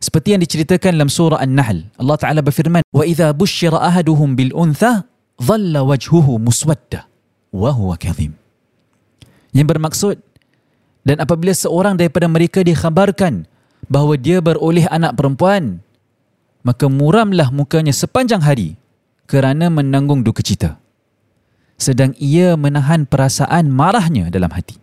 Seperti 0.00 0.32
yang 0.32 0.40
diceritakan 0.40 0.96
dalam 0.96 1.12
surah 1.12 1.44
An-Nahl, 1.44 1.84
Allah 2.00 2.16
Taala 2.16 2.40
berfirman, 2.40 2.80
"Wa 2.88 3.04
idza 3.04 3.36
busyira 3.36 3.84
ahaduhum 3.84 4.32
bil 4.32 4.56
untha, 4.56 5.04
dhalla 5.36 5.84
huwa 7.52 7.94
kadhim." 8.00 8.32
Yang 9.52 9.66
bermaksud 9.76 10.16
dan 11.04 11.16
apabila 11.20 11.52
seorang 11.52 12.00
daripada 12.00 12.28
mereka 12.32 12.64
dikhabarkan 12.64 13.44
bahawa 13.88 14.16
dia 14.20 14.40
beroleh 14.40 14.88
anak 14.88 15.16
perempuan, 15.16 15.80
maka 16.60 16.88
muramlah 16.88 17.48
mukanya 17.48 17.92
sepanjang 17.92 18.44
hari 18.44 18.76
kerana 19.24 19.72
menanggung 19.72 20.20
duka 20.20 20.44
cita. 20.44 20.76
Sedang 21.80 22.12
ia 22.20 22.60
menahan 22.60 23.08
perasaan 23.08 23.72
marahnya 23.72 24.28
dalam 24.28 24.52
hati. 24.52 24.76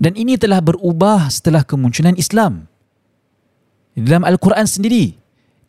Dan 0.00 0.16
ini 0.16 0.40
telah 0.40 0.64
berubah 0.64 1.28
setelah 1.28 1.60
kemunculan 1.60 2.16
Islam. 2.16 2.69
Dalam 3.98 4.22
Al-Quran 4.22 4.66
sendiri, 4.66 5.18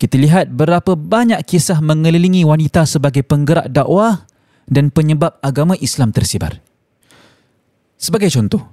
kita 0.01 0.18
lihat 0.18 0.50
berapa 0.50 0.98
banyak 0.98 1.42
kisah 1.46 1.78
mengelilingi 1.82 2.42
wanita 2.42 2.90
sebagai 2.90 3.22
penggerak 3.22 3.70
dakwah 3.70 4.25
dan 4.66 4.90
penyebab 4.90 5.38
agama 5.46 5.78
Islam 5.78 6.10
tersebar. 6.10 6.58
Sebagai 8.01 8.34
contoh, 8.34 8.66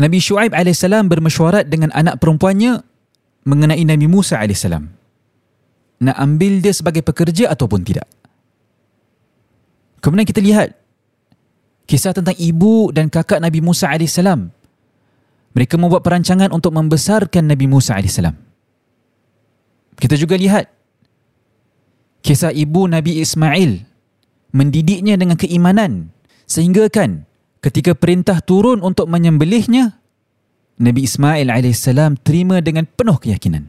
Nabi 0.00 0.16
Shu'aib 0.16 0.56
AS 0.56 0.80
bermesyuarat 0.80 1.68
dengan 1.68 1.92
anak 1.92 2.16
perempuannya 2.24 2.80
mengenai 3.44 3.84
Nabi 3.84 4.08
Musa 4.08 4.40
AS. 4.40 4.64
Nak 6.00 6.16
ambil 6.16 6.64
dia 6.64 6.72
sebagai 6.72 7.04
pekerja 7.04 7.52
ataupun 7.52 7.84
tidak. 7.84 8.08
Kemudian 10.00 10.24
kita 10.24 10.40
lihat 10.40 10.72
kisah 11.84 12.16
tentang 12.16 12.32
ibu 12.40 12.88
dan 12.96 13.12
kakak 13.12 13.44
Nabi 13.44 13.60
Musa 13.60 13.92
AS. 13.92 14.16
Mereka 15.50 15.74
membuat 15.76 16.00
perancangan 16.00 16.48
untuk 16.48 16.72
membesarkan 16.72 17.44
Nabi 17.44 17.68
Musa 17.68 18.00
AS. 18.00 18.48
Kita 19.96 20.14
juga 20.14 20.38
lihat 20.38 20.70
kisah 22.20 22.52
ibu 22.52 22.86
Nabi 22.86 23.20
Ismail 23.24 23.84
mendidiknya 24.52 25.16
dengan 25.16 25.38
keimanan 25.38 26.12
sehingga 26.44 26.90
kan 26.90 27.24
ketika 27.62 27.94
perintah 27.94 28.42
turun 28.42 28.80
untuk 28.82 29.06
menyembelihnya 29.06 30.00
Nabi 30.80 31.04
Ismail 31.04 31.52
AS 31.52 31.84
terima 32.24 32.64
dengan 32.64 32.88
penuh 32.88 33.20
keyakinan. 33.20 33.68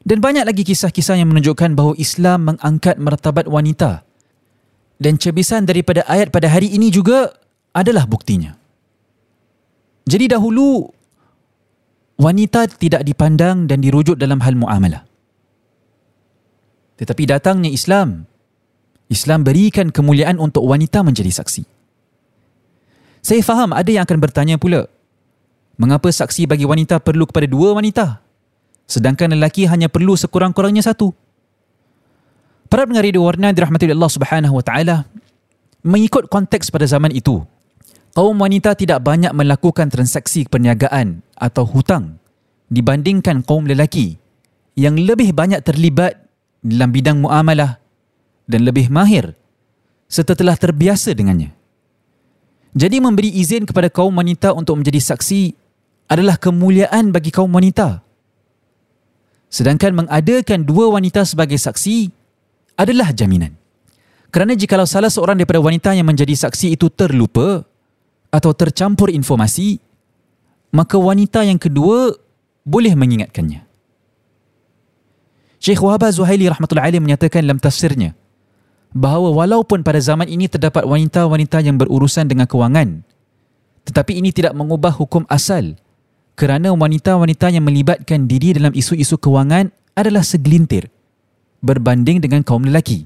Dan 0.00 0.22
banyak 0.22 0.48
lagi 0.48 0.62
kisah-kisah 0.64 1.20
yang 1.20 1.28
menunjukkan 1.28 1.76
bahawa 1.76 1.94
Islam 2.00 2.54
mengangkat 2.54 2.96
martabat 2.96 3.44
wanita. 3.50 4.06
Dan 4.96 5.20
cebisan 5.20 5.68
daripada 5.68 6.06
ayat 6.08 6.32
pada 6.32 6.48
hari 6.48 6.72
ini 6.72 6.88
juga 6.88 7.34
adalah 7.76 8.08
buktinya. 8.08 8.56
Jadi 10.08 10.32
dahulu 10.32 10.88
wanita 12.20 12.68
tidak 12.76 13.00
dipandang 13.08 13.64
dan 13.64 13.80
dirujuk 13.80 14.20
dalam 14.20 14.44
hal 14.44 14.52
muamalah. 14.52 15.08
Tetapi 17.00 17.24
datangnya 17.24 17.72
Islam, 17.72 18.28
Islam 19.08 19.40
berikan 19.40 19.88
kemuliaan 19.88 20.36
untuk 20.36 20.68
wanita 20.68 21.00
menjadi 21.00 21.32
saksi. 21.32 21.64
Saya 23.24 23.40
faham 23.40 23.72
ada 23.72 23.88
yang 23.88 24.04
akan 24.04 24.20
bertanya 24.20 24.60
pula, 24.60 24.84
mengapa 25.80 26.12
saksi 26.12 26.44
bagi 26.44 26.68
wanita 26.68 27.00
perlu 27.00 27.24
kepada 27.24 27.48
dua 27.48 27.72
wanita, 27.72 28.20
sedangkan 28.84 29.32
lelaki 29.32 29.64
hanya 29.64 29.88
perlu 29.88 30.12
sekurang-kurangnya 30.12 30.84
satu? 30.84 31.16
Para 32.68 32.84
pendengar 32.84 33.08
radio 33.08 33.24
warna 33.24 33.50
dirahmati 33.50 33.88
Allah 33.88 34.12
Subhanahu 34.12 34.54
wa 34.60 34.64
taala, 34.64 35.08
mengikut 35.80 36.28
konteks 36.28 36.68
pada 36.68 36.84
zaman 36.84 37.16
itu, 37.16 37.40
kaum 38.16 38.36
wanita 38.38 38.74
tidak 38.74 39.02
banyak 39.02 39.30
melakukan 39.34 39.90
transaksi 39.90 40.46
perniagaan 40.46 41.22
atau 41.38 41.64
hutang 41.66 42.18
dibandingkan 42.70 43.42
kaum 43.42 43.66
lelaki 43.66 44.18
yang 44.78 44.94
lebih 44.94 45.34
banyak 45.34 45.60
terlibat 45.60 46.16
dalam 46.62 46.90
bidang 46.94 47.18
muamalah 47.20 47.80
dan 48.46 48.66
lebih 48.66 48.90
mahir 48.90 49.34
setelah 50.10 50.58
terbiasa 50.58 51.14
dengannya. 51.14 51.54
Jadi 52.70 53.02
memberi 53.02 53.34
izin 53.34 53.66
kepada 53.66 53.90
kaum 53.90 54.14
wanita 54.14 54.54
untuk 54.54 54.78
menjadi 54.78 55.02
saksi 55.02 55.58
adalah 56.06 56.38
kemuliaan 56.38 57.10
bagi 57.10 57.34
kaum 57.34 57.50
wanita. 57.50 58.02
Sedangkan 59.50 60.06
mengadakan 60.06 60.62
dua 60.62 60.94
wanita 60.94 61.26
sebagai 61.26 61.58
saksi 61.58 62.10
adalah 62.78 63.10
jaminan. 63.10 63.58
Kerana 64.30 64.54
jikalau 64.54 64.86
salah 64.86 65.10
seorang 65.10 65.34
daripada 65.34 65.58
wanita 65.58 65.90
yang 65.90 66.06
menjadi 66.06 66.38
saksi 66.38 66.78
itu 66.78 66.86
terlupa, 66.86 67.66
atau 68.30 68.54
tercampur 68.54 69.10
informasi, 69.10 69.82
maka 70.70 70.96
wanita 70.96 71.42
yang 71.42 71.58
kedua 71.58 72.14
boleh 72.62 72.94
mengingatkannya. 72.94 73.66
Syekh 75.60 75.82
Wahab 75.84 76.08
Zuhaili 76.08 76.48
rahmatullahi 76.48 76.88
alaih 76.88 77.04
menyatakan 77.04 77.44
dalam 77.44 77.60
tafsirnya 77.60 78.16
bahawa 78.96 79.44
walaupun 79.44 79.84
pada 79.84 80.00
zaman 80.00 80.26
ini 80.26 80.48
terdapat 80.48 80.88
wanita-wanita 80.88 81.60
yang 81.60 81.76
berurusan 81.76 82.26
dengan 82.26 82.48
kewangan, 82.48 83.04
tetapi 83.84 84.18
ini 84.18 84.32
tidak 84.32 84.56
mengubah 84.56 84.94
hukum 84.94 85.28
asal 85.28 85.76
kerana 86.38 86.72
wanita-wanita 86.72 87.52
yang 87.52 87.68
melibatkan 87.68 88.24
diri 88.24 88.56
dalam 88.56 88.72
isu-isu 88.72 89.20
kewangan 89.20 89.68
adalah 89.92 90.24
segelintir 90.24 90.88
berbanding 91.60 92.24
dengan 92.24 92.40
kaum 92.40 92.64
lelaki. 92.64 93.04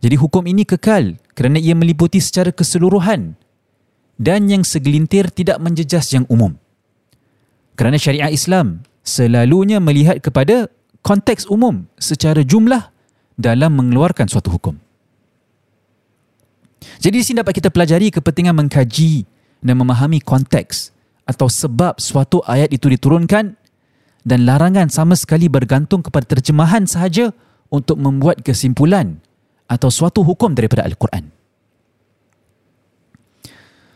Jadi 0.00 0.16
hukum 0.16 0.44
ini 0.44 0.68
kekal 0.68 1.16
kerana 1.32 1.56
ia 1.56 1.72
meliputi 1.72 2.20
secara 2.20 2.52
keseluruhan 2.52 3.36
dan 4.20 4.52
yang 4.52 4.60
segelintir 4.60 5.32
tidak 5.32 5.56
menjejas 5.56 6.12
yang 6.12 6.28
umum. 6.28 6.60
Kerana 7.72 7.96
syariah 7.96 8.28
Islam 8.28 8.84
selalunya 9.00 9.80
melihat 9.80 10.20
kepada 10.20 10.68
konteks 11.00 11.48
umum 11.48 11.88
secara 11.96 12.44
jumlah 12.44 12.92
dalam 13.40 13.72
mengeluarkan 13.80 14.28
suatu 14.28 14.52
hukum. 14.52 14.76
Jadi 17.00 17.16
di 17.16 17.24
sini 17.24 17.40
dapat 17.40 17.56
kita 17.56 17.72
pelajari 17.72 18.12
kepentingan 18.12 18.52
mengkaji 18.52 19.24
dan 19.64 19.80
memahami 19.80 20.20
konteks 20.20 20.92
atau 21.24 21.48
sebab 21.48 21.96
suatu 21.96 22.44
ayat 22.44 22.68
itu 22.68 22.92
diturunkan 22.92 23.56
dan 24.20 24.40
larangan 24.44 24.92
sama 24.92 25.16
sekali 25.16 25.48
bergantung 25.48 26.04
kepada 26.04 26.36
terjemahan 26.36 26.84
sahaja 26.84 27.32
untuk 27.72 27.96
membuat 27.96 28.44
kesimpulan 28.44 29.16
atau 29.64 29.88
suatu 29.88 30.20
hukum 30.20 30.52
daripada 30.52 30.84
Al-Quran. 30.84 31.39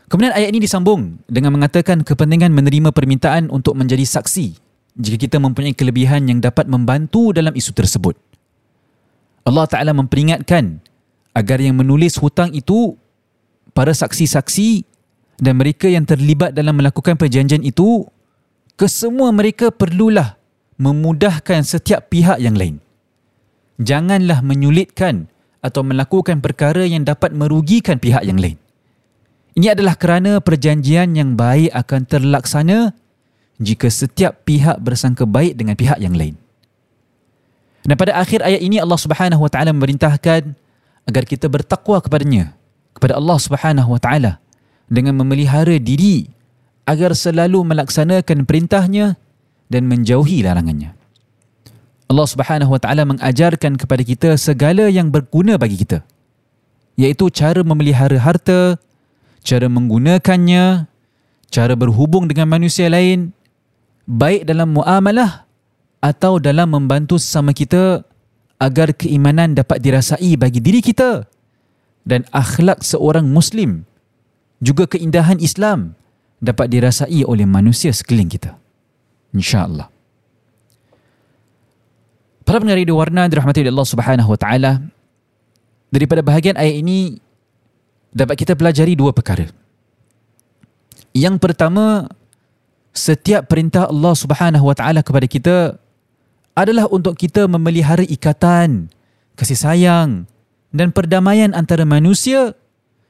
Kemudian 0.09 0.37
ayat 0.37 0.53
ini 0.53 0.61
disambung 0.61 1.17
dengan 1.25 1.57
mengatakan 1.57 2.05
kepentingan 2.05 2.53
menerima 2.53 2.93
permintaan 2.93 3.49
untuk 3.49 3.73
menjadi 3.73 4.05
saksi 4.05 4.53
jika 5.01 5.17
kita 5.17 5.37
mempunyai 5.40 5.73
kelebihan 5.73 6.29
yang 6.29 6.38
dapat 6.45 6.69
membantu 6.69 7.33
dalam 7.33 7.57
isu 7.57 7.73
tersebut. 7.73 8.14
Allah 9.45 9.64
Ta'ala 9.69 9.93
memperingatkan 9.97 10.81
agar 11.35 11.59
yang 11.61 11.77
menulis 11.77 12.17
hutang 12.21 12.53
itu 12.53 12.97
para 13.73 13.90
saksi-saksi 13.90 14.87
dan 15.43 15.59
mereka 15.59 15.90
yang 15.90 16.07
terlibat 16.07 16.55
dalam 16.55 16.79
melakukan 16.79 17.19
perjanjian 17.19 17.64
itu 17.67 18.07
kesemua 18.79 19.35
mereka 19.35 19.75
perlulah 19.75 20.38
memudahkan 20.79 21.67
setiap 21.67 22.09
pihak 22.09 22.38
yang 22.38 22.55
lain. 22.55 22.79
Janganlah 23.83 24.40
menyulitkan 24.47 25.27
atau 25.59 25.83
melakukan 25.83 26.38
perkara 26.38 26.87
yang 26.87 27.03
dapat 27.03 27.35
merugikan 27.35 27.99
pihak 27.99 28.23
yang 28.23 28.38
lain. 28.38 28.61
Ini 29.55 29.71
adalah 29.71 29.95
kerana 29.95 30.43
perjanjian 30.43 31.14
yang 31.14 31.38
baik 31.38 31.71
akan 31.71 32.01
terlaksana 32.11 32.90
jika 33.62 33.87
setiap 33.87 34.43
pihak 34.43 34.83
bersangka 34.83 35.23
baik 35.23 35.55
dengan 35.55 35.79
pihak 35.79 36.03
yang 36.03 36.19
lain. 36.19 36.35
Dan 37.87 37.95
pada 37.95 38.19
akhir 38.19 38.43
ayat 38.43 38.64
ini 38.64 38.83
Allah 38.83 38.99
Subhanahu 38.99 39.45
wa 39.45 39.51
taala 39.53 39.71
memerintahkan 39.71 40.57
agar 41.07 41.23
kita 41.29 41.47
bertakwa 41.47 42.01
kepadanya, 42.03 42.57
kepada 42.97 43.14
Allah 43.14 43.38
Subhanahu 43.38 43.95
wa 43.95 44.01
taala 44.01 44.43
dengan 44.90 45.14
memelihara 45.14 45.79
diri 45.79 46.27
agar 46.88 47.14
selalu 47.14 47.62
melaksanakan 47.62 48.49
perintahnya 48.49 49.14
dan 49.71 49.87
menjauhi 49.87 50.43
larangannya. 50.43 50.97
Allah 52.11 52.27
Subhanahu 52.27 52.75
wa 52.75 52.81
taala 52.83 53.07
mengajarkan 53.07 53.79
kepada 53.79 54.03
kita 54.03 54.31
segala 54.35 54.90
yang 54.90 55.14
berguna 55.14 55.55
bagi 55.61 55.79
kita 55.79 56.03
iaitu 56.99 57.27
cara 57.31 57.61
memelihara 57.62 58.19
harta, 58.19 58.79
cara 59.45 59.69
menggunakannya, 59.69 60.89
cara 61.53 61.75
berhubung 61.77 62.27
dengan 62.27 62.49
manusia 62.49 62.89
lain, 62.89 63.37
baik 64.09 64.49
dalam 64.49 64.73
muamalah 64.75 65.45
atau 66.01 66.41
dalam 66.41 66.73
membantu 66.73 67.21
sesama 67.21 67.53
kita 67.53 68.03
agar 68.57 68.97
keimanan 68.97 69.53
dapat 69.53 69.85
dirasai 69.85 70.41
bagi 70.41 70.65
diri 70.65 70.81
kita 70.81 71.29
dan 72.09 72.25
akhlak 72.33 72.81
seorang 72.81 73.29
Muslim 73.29 73.85
juga 74.65 74.89
keindahan 74.89 75.37
Islam 75.41 75.93
dapat 76.41 76.73
dirasai 76.73 77.25
oleh 77.25 77.45
manusia 77.45 77.93
sekeliling 77.93 78.33
kita. 78.33 78.57
InsyaAllah. 79.37 79.93
Para 82.45 82.61
pendengar 82.61 82.85
di 82.85 82.93
warna 82.93 83.25
dirahmati 83.25 83.65
Allah 83.65 83.89
Subhanahu 83.89 84.29
Wa 84.37 84.39
Taala. 84.39 84.73
Daripada 85.89 86.21
bahagian 86.21 86.59
ayat 86.61 86.85
ini 86.85 87.23
dapat 88.14 88.38
kita 88.38 88.55
pelajari 88.55 88.94
dua 88.94 89.11
perkara. 89.11 89.50
Yang 91.11 91.37
pertama, 91.42 92.07
setiap 92.94 93.50
perintah 93.50 93.90
Allah 93.90 94.14
Subhanahu 94.14 94.70
Wa 94.70 94.74
Taala 94.79 95.03
kepada 95.03 95.27
kita 95.27 95.57
adalah 96.55 96.87
untuk 96.87 97.18
kita 97.18 97.50
memelihara 97.50 98.07
ikatan, 98.07 98.87
kasih 99.35 99.59
sayang 99.59 100.31
dan 100.70 100.94
perdamaian 100.94 101.50
antara 101.50 101.83
manusia 101.83 102.55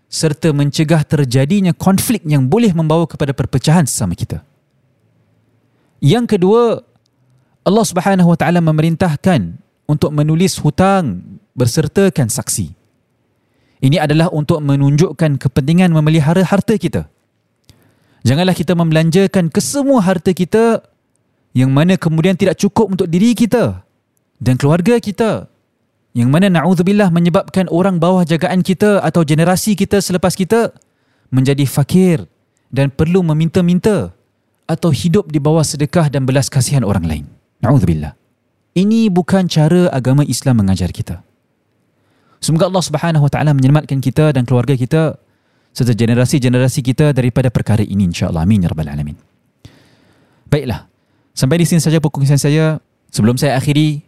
serta 0.09 0.53
mencegah 0.57 1.05
terjadinya 1.05 1.77
konflik 1.77 2.25
yang 2.25 2.49
boleh 2.49 2.73
membawa 2.73 3.05
kepada 3.05 3.37
perpecahan 3.37 3.85
sesama 3.85 4.17
kita. 4.17 4.41
Yang 6.01 6.37
kedua, 6.37 6.81
Allah 7.65 7.85
Subhanahu 7.85 8.33
Wa 8.33 8.39
Taala 8.41 8.61
memerintahkan 8.61 9.57
untuk 9.85 10.13
menulis 10.13 10.57
hutang 10.61 11.21
bersertakan 11.53 12.29
saksi. 12.29 12.84
Ini 13.83 14.03
adalah 14.03 14.31
untuk 14.31 14.63
menunjukkan 14.63 15.41
kepentingan 15.41 15.91
memelihara 15.91 16.47
harta 16.47 16.79
kita. 16.79 17.11
Janganlah 18.25 18.57
kita 18.57 18.73
membelanjakan 18.73 19.53
kesemua 19.53 20.01
harta 20.01 20.33
kita 20.33 20.81
yang 21.53 21.71
mana 21.71 21.95
kemudian 22.01 22.35
tidak 22.35 22.57
cukup 22.57 22.97
untuk 22.97 23.07
diri 23.07 23.37
kita 23.37 23.85
dan 24.41 24.55
keluarga 24.57 24.97
kita 24.97 25.53
yang 26.15 26.31
mana 26.31 26.47
na'udzubillah 26.49 27.11
menyebabkan 27.11 27.67
orang 27.69 27.99
bawah 27.99 28.23
jagaan 28.23 28.63
kita 28.63 29.03
atau 29.03 29.27
generasi 29.27 29.75
kita 29.75 29.99
selepas 29.99 30.39
kita 30.39 30.71
menjadi 31.29 31.67
fakir 31.67 32.25
dan 32.71 32.89
perlu 32.89 33.21
meminta-minta 33.27 34.15
atau 34.65 34.91
hidup 34.95 35.29
di 35.29 35.43
bawah 35.43 35.67
sedekah 35.67 36.09
dan 36.09 36.25
belas 36.25 36.49
kasihan 36.49 36.87
orang 36.87 37.05
lain. 37.05 37.25
Na'udzubillah. 37.61 38.17
Ini 38.75 39.13
bukan 39.13 39.47
cara 39.47 39.93
agama 39.93 40.25
Islam 40.27 40.65
mengajar 40.65 40.91
kita. 40.91 41.23
Semoga 42.45 42.69
Allah 42.69 42.85
Subhanahu 42.85 43.25
Wa 43.25 43.31
Taala 43.33 43.57
menyelamatkan 43.57 44.05
kita 44.05 44.37
dan 44.37 44.45
keluarga 44.45 44.77
kita 44.77 45.17
serta 45.73 45.97
generasi-generasi 45.97 46.85
kita 46.85 47.17
daripada 47.17 47.49
perkara 47.49 47.81
ini 47.81 48.05
insya-Allah. 48.13 48.45
Amin 48.45 48.61
ya 48.61 48.69
rabbal 48.69 48.93
alamin. 48.93 49.17
Baiklah. 50.53 50.85
Sampai 51.33 51.57
di 51.57 51.65
sini 51.65 51.81
saja 51.81 52.05
perkongsian 52.05 52.37
saya. 52.37 52.85
Sebelum 53.09 53.39
saya 53.39 53.57
akhiri, 53.57 54.03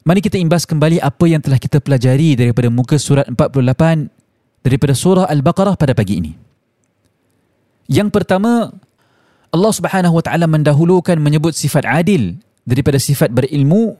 Mari 0.00 0.24
kita 0.24 0.40
imbas 0.40 0.64
kembali 0.64 0.96
apa 0.96 1.28
yang 1.28 1.44
telah 1.44 1.60
kita 1.60 1.76
pelajari 1.76 2.32
daripada 2.32 2.72
muka 2.72 2.96
surat 2.96 3.28
48 3.28 4.08
daripada 4.64 4.96
surah 4.96 5.28
Al-Baqarah 5.28 5.76
pada 5.76 5.92
pagi 5.92 6.24
ini. 6.24 6.32
Yang 7.84 8.08
pertama, 8.08 8.72
Allah 9.52 9.72
Subhanahu 9.76 10.16
Wa 10.16 10.24
Taala 10.24 10.48
mendahulukan 10.48 11.20
menyebut 11.20 11.52
sifat 11.52 11.84
adil 11.84 12.40
daripada 12.64 12.96
sifat 12.96 13.28
berilmu. 13.28 13.92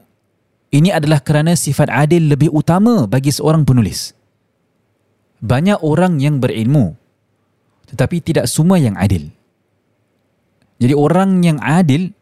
Ini 0.71 0.95
adalah 0.95 1.19
kerana 1.19 1.51
sifat 1.53 1.91
adil 1.91 2.31
lebih 2.31 2.47
utama 2.55 3.03
bagi 3.03 3.29
seorang 3.29 3.67
penulis. 3.67 4.15
Banyak 5.43 5.83
orang 5.83 6.23
yang 6.23 6.39
berilmu 6.39 7.01
tetapi 7.91 8.23
tidak 8.23 8.47
semua 8.47 8.79
yang 8.79 8.95
adil. 8.95 9.27
Jadi 10.79 10.95
orang 10.95 11.43
yang 11.43 11.59
adil 11.59 12.15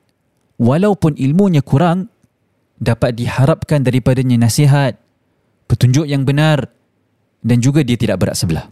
walaupun 0.58 1.14
ilmunya 1.14 1.62
kurang 1.62 2.10
dapat 2.82 3.14
diharapkan 3.14 3.86
daripadanya 3.86 4.50
nasihat, 4.50 4.98
petunjuk 5.70 6.10
yang 6.10 6.26
benar 6.26 6.74
dan 7.46 7.62
juga 7.62 7.86
dia 7.86 7.96
tidak 7.96 8.18
berat 8.18 8.36
sebelah. 8.36 8.66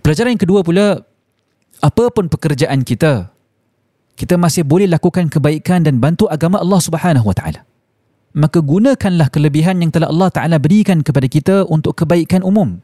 Pelajaran 0.00 0.38
yang 0.38 0.42
kedua 0.46 0.60
pula, 0.62 1.02
apa 1.82 2.04
pun 2.14 2.30
pekerjaan 2.30 2.86
kita, 2.86 3.34
kita 4.16 4.40
masih 4.40 4.64
boleh 4.64 4.88
lakukan 4.88 5.28
kebaikan 5.28 5.84
dan 5.84 6.00
bantu 6.00 6.24
agama 6.32 6.56
Allah 6.56 6.80
Subhanahu 6.80 7.28
Wa 7.28 7.36
Taala. 7.36 7.60
Maka 8.36 8.64
gunakanlah 8.64 9.28
kelebihan 9.28 9.80
yang 9.84 9.92
telah 9.92 10.08
Allah 10.08 10.32
Taala 10.32 10.56
berikan 10.56 11.04
kepada 11.04 11.28
kita 11.28 11.68
untuk 11.68 12.00
kebaikan 12.00 12.40
umum. 12.40 12.80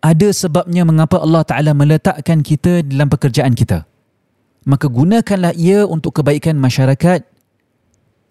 Ada 0.00 0.32
sebabnya 0.32 0.84
mengapa 0.88 1.20
Allah 1.20 1.44
Taala 1.44 1.76
meletakkan 1.76 2.40
kita 2.40 2.80
dalam 2.84 3.12
pekerjaan 3.12 3.52
kita. 3.52 3.84
Maka 4.64 4.88
gunakanlah 4.88 5.52
ia 5.60 5.84
untuk 5.84 6.16
kebaikan 6.20 6.56
masyarakat 6.56 7.20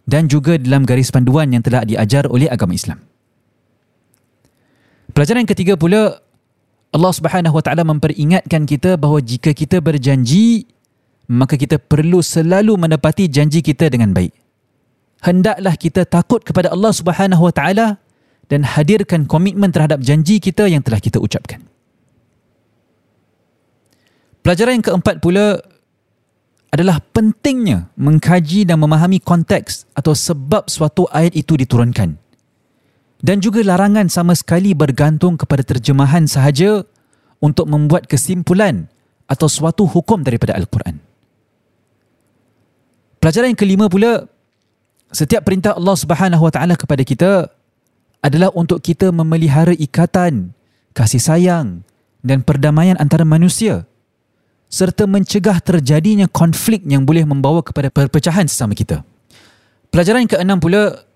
dan 0.10 0.26
juga 0.26 0.58
dalam 0.58 0.86
garis 0.86 1.14
panduan 1.14 1.54
yang 1.54 1.62
telah 1.62 1.86
diajar 1.86 2.26
oleh 2.26 2.50
agama 2.50 2.74
Islam. 2.74 3.06
Pelajaran 5.14 5.46
ketiga 5.46 5.78
pula 5.78 6.18
Allah 6.90 7.14
Subhanahu 7.14 7.58
Wa 7.58 7.64
Taala 7.70 7.86
memperingatkan 7.86 8.66
kita 8.66 8.98
bahawa 8.98 9.22
jika 9.22 9.54
kita 9.54 9.78
berjanji 9.78 10.66
maka 11.32 11.56
kita 11.56 11.80
perlu 11.80 12.20
selalu 12.20 12.76
menepati 12.76 13.32
janji 13.32 13.64
kita 13.64 13.88
dengan 13.88 14.12
baik. 14.12 14.34
Hendaklah 15.24 15.76
kita 15.80 16.04
takut 16.04 16.44
kepada 16.44 16.76
Allah 16.76 16.92
Subhanahu 16.92 17.48
Wa 17.48 17.54
Taala 17.56 17.88
dan 18.52 18.68
hadirkan 18.68 19.24
komitmen 19.24 19.72
terhadap 19.72 20.04
janji 20.04 20.44
kita 20.44 20.68
yang 20.68 20.84
telah 20.84 21.00
kita 21.00 21.20
ucapkan. 21.24 21.64
Pelajaran 24.44 24.76
yang 24.76 24.86
keempat 24.86 25.24
pula 25.24 25.64
adalah 26.68 27.00
pentingnya 27.00 27.88
mengkaji 27.96 28.68
dan 28.68 28.84
memahami 28.84 29.24
konteks 29.24 29.88
atau 29.96 30.12
sebab 30.12 30.68
suatu 30.68 31.08
ayat 31.14 31.32
itu 31.38 31.56
diturunkan. 31.56 32.20
Dan 33.24 33.40
juga 33.40 33.64
larangan 33.64 34.12
sama 34.12 34.36
sekali 34.36 34.76
bergantung 34.76 35.40
kepada 35.40 35.64
terjemahan 35.64 36.28
sahaja 36.28 36.84
untuk 37.40 37.72
membuat 37.72 38.12
kesimpulan 38.12 38.92
atau 39.32 39.48
suatu 39.48 39.88
hukum 39.88 40.28
daripada 40.28 40.60
Al-Quran. 40.60 41.13
Pelajaran 43.24 43.56
yang 43.56 43.62
kelima 43.64 43.88
pula, 43.88 44.28
setiap 45.08 45.48
perintah 45.48 45.80
Allah 45.80 45.96
Subhanahu 45.96 46.44
Wa 46.44 46.52
Taala 46.60 46.76
kepada 46.76 47.08
kita 47.08 47.48
adalah 48.20 48.52
untuk 48.52 48.84
kita 48.84 49.16
memelihara 49.16 49.72
ikatan, 49.72 50.52
kasih 50.92 51.24
sayang 51.24 51.88
dan 52.20 52.44
perdamaian 52.44 53.00
antara 53.00 53.24
manusia 53.24 53.88
serta 54.68 55.08
mencegah 55.08 55.64
terjadinya 55.64 56.28
konflik 56.28 56.84
yang 56.84 57.08
boleh 57.08 57.24
membawa 57.24 57.64
kepada 57.64 57.88
perpecahan 57.88 58.44
sesama 58.44 58.76
kita. 58.76 59.08
Pelajaran 59.88 60.28
yang 60.28 60.34
keenam 60.36 60.60
pula, 60.60 61.08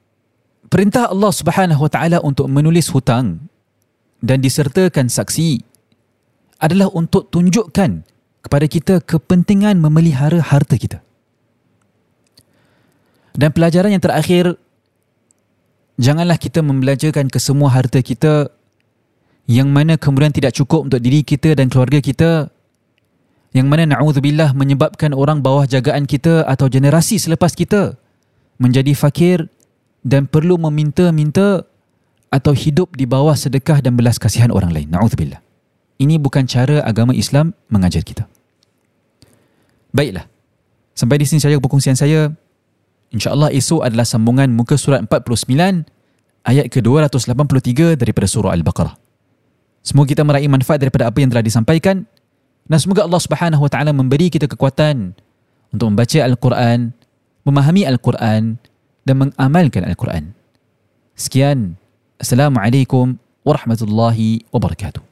perintah 0.71 1.11
Allah 1.11 1.35
Subhanahu 1.35 1.83
Wa 1.83 1.91
Taala 1.91 2.23
untuk 2.23 2.47
menulis 2.47 2.87
hutang 2.87 3.51
dan 4.23 4.39
disertakan 4.39 5.11
saksi 5.11 5.59
adalah 6.63 6.87
untuk 6.87 7.27
tunjukkan 7.35 8.07
kepada 8.47 8.65
kita 8.71 9.03
kepentingan 9.03 9.75
memelihara 9.75 10.39
harta 10.39 10.79
kita. 10.79 11.03
Dan 13.37 13.53
pelajaran 13.53 13.93
yang 13.93 14.01
terakhir, 14.01 14.57
janganlah 16.01 16.41
kita 16.41 16.65
membelajarkan 16.65 17.29
kesemua 17.29 17.69
harta 17.69 18.01
kita 18.01 18.49
yang 19.45 19.69
mana 19.69 19.95
kemudian 19.95 20.33
tidak 20.33 20.57
cukup 20.57 20.89
untuk 20.89 20.99
diri 20.99 21.23
kita 21.23 21.55
dan 21.55 21.71
keluarga 21.71 22.01
kita 22.03 22.51
yang 23.55 23.71
mana 23.71 23.87
na'udzubillah 23.87 24.51
menyebabkan 24.51 25.15
orang 25.15 25.39
bawah 25.39 25.63
jagaan 25.63 26.03
kita 26.03 26.43
atau 26.43 26.67
generasi 26.67 27.15
selepas 27.15 27.55
kita 27.55 27.95
menjadi 28.59 28.91
fakir 28.91 29.47
dan 30.03 30.27
perlu 30.27 30.59
meminta-minta 30.59 31.63
atau 32.27 32.51
hidup 32.51 32.91
di 32.99 33.07
bawah 33.07 33.33
sedekah 33.33 33.79
dan 33.79 33.95
belas 33.95 34.19
kasihan 34.19 34.51
orang 34.51 34.75
lain. 34.75 34.91
Na'udzubillah. 34.91 35.39
Ini 35.97 36.19
bukan 36.19 36.45
cara 36.45 36.83
agama 36.83 37.15
Islam 37.15 37.55
mengajar 37.71 38.03
kita. 38.03 38.27
Baiklah. 39.95 40.27
Sampai 40.93 41.17
di 41.17 41.25
sini 41.25 41.39
saja 41.41 41.57
perkongsian 41.57 41.95
saya. 41.95 42.29
InsyaAllah 43.15 43.55
esok 43.55 43.87
adalah 43.87 44.03
sambungan 44.03 44.51
muka 44.51 44.75
surat 44.75 44.99
49 45.07 45.87
ayat 46.43 46.67
ke-283 46.67 47.95
daripada 47.95 48.27
surah 48.27 48.51
Al-Baqarah. 48.51 48.95
Semoga 49.83 50.11
kita 50.11 50.27
meraih 50.27 50.51
manfaat 50.51 50.83
daripada 50.83 51.07
apa 51.07 51.23
yang 51.23 51.31
telah 51.31 51.43
disampaikan. 51.43 52.03
Dan 52.67 52.77
semoga 52.83 53.07
Allah 53.07 53.23
Subhanahu 53.23 53.63
Wa 53.63 53.71
Taala 53.71 53.95
memberi 53.95 54.27
kita 54.27 54.51
kekuatan 54.51 55.15
untuk 55.71 55.87
membaca 55.87 56.19
Al-Quran, 56.19 56.91
memahami 57.47 57.87
Al-Quran 57.87 58.59
dan 59.07 59.15
mengamalkan 59.15 59.87
Al-Quran. 59.87 60.35
Sekian. 61.15 61.79
Assalamualaikum 62.19 63.15
warahmatullahi 63.47 64.43
wabarakatuh. 64.51 65.06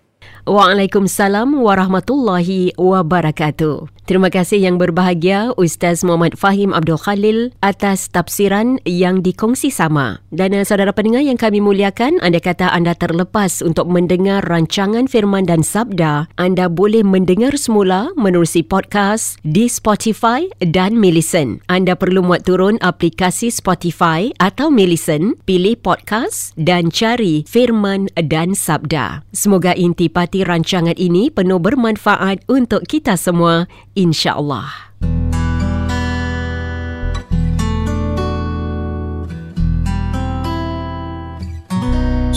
Waalaikumsalam 0.46 1.58
warahmatullahi 1.58 2.78
wabarakatuh. 2.78 3.90
Terima 4.06 4.30
kasih 4.30 4.62
yang 4.62 4.78
berbahagia 4.78 5.50
Ustaz 5.58 6.06
Muhammad 6.06 6.38
Fahim 6.38 6.78
Abdul 6.78 7.02
Khalil 7.02 7.50
atas 7.66 8.06
tafsiran 8.14 8.78
yang 8.86 9.26
dikongsi 9.26 9.74
sama. 9.74 10.22
Dan 10.30 10.54
uh, 10.54 10.62
saudara 10.62 10.94
pendengar 10.94 11.26
yang 11.26 11.42
kami 11.42 11.58
muliakan, 11.58 12.22
anda 12.22 12.38
kata 12.38 12.70
anda 12.70 12.94
terlepas 12.94 13.66
untuk 13.66 13.90
mendengar 13.90 14.46
rancangan 14.46 15.10
firman 15.10 15.50
dan 15.50 15.66
sabda, 15.66 16.30
anda 16.38 16.70
boleh 16.70 17.02
mendengar 17.02 17.58
semula 17.58 18.14
menerusi 18.14 18.62
podcast 18.62 19.42
di 19.42 19.66
Spotify 19.66 20.46
dan 20.62 21.02
Millicent. 21.02 21.66
Anda 21.66 21.98
perlu 21.98 22.22
muat 22.22 22.46
turun 22.46 22.78
aplikasi 22.86 23.50
Spotify 23.50 24.30
atau 24.38 24.70
Millicent, 24.70 25.34
pilih 25.50 25.82
podcast 25.82 26.54
dan 26.62 26.94
cari 26.94 27.42
firman 27.50 28.06
dan 28.14 28.54
sabda. 28.54 29.26
Semoga 29.34 29.74
intipati 29.74 30.35
rancangan 30.44 30.98
ini 30.98 31.30
penuh 31.30 31.62
bermanfaat 31.62 32.44
untuk 32.50 32.84
kita 32.90 33.16
semua 33.16 33.70
insya-Allah. 33.94 34.95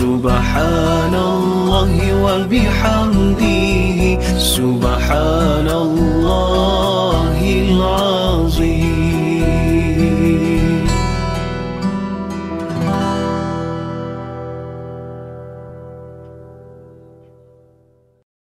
سبحان 0.00 1.14
الله 1.14 1.92
وبحمده 2.24 3.60
سبحان 4.56 5.68
الله 5.68 6.19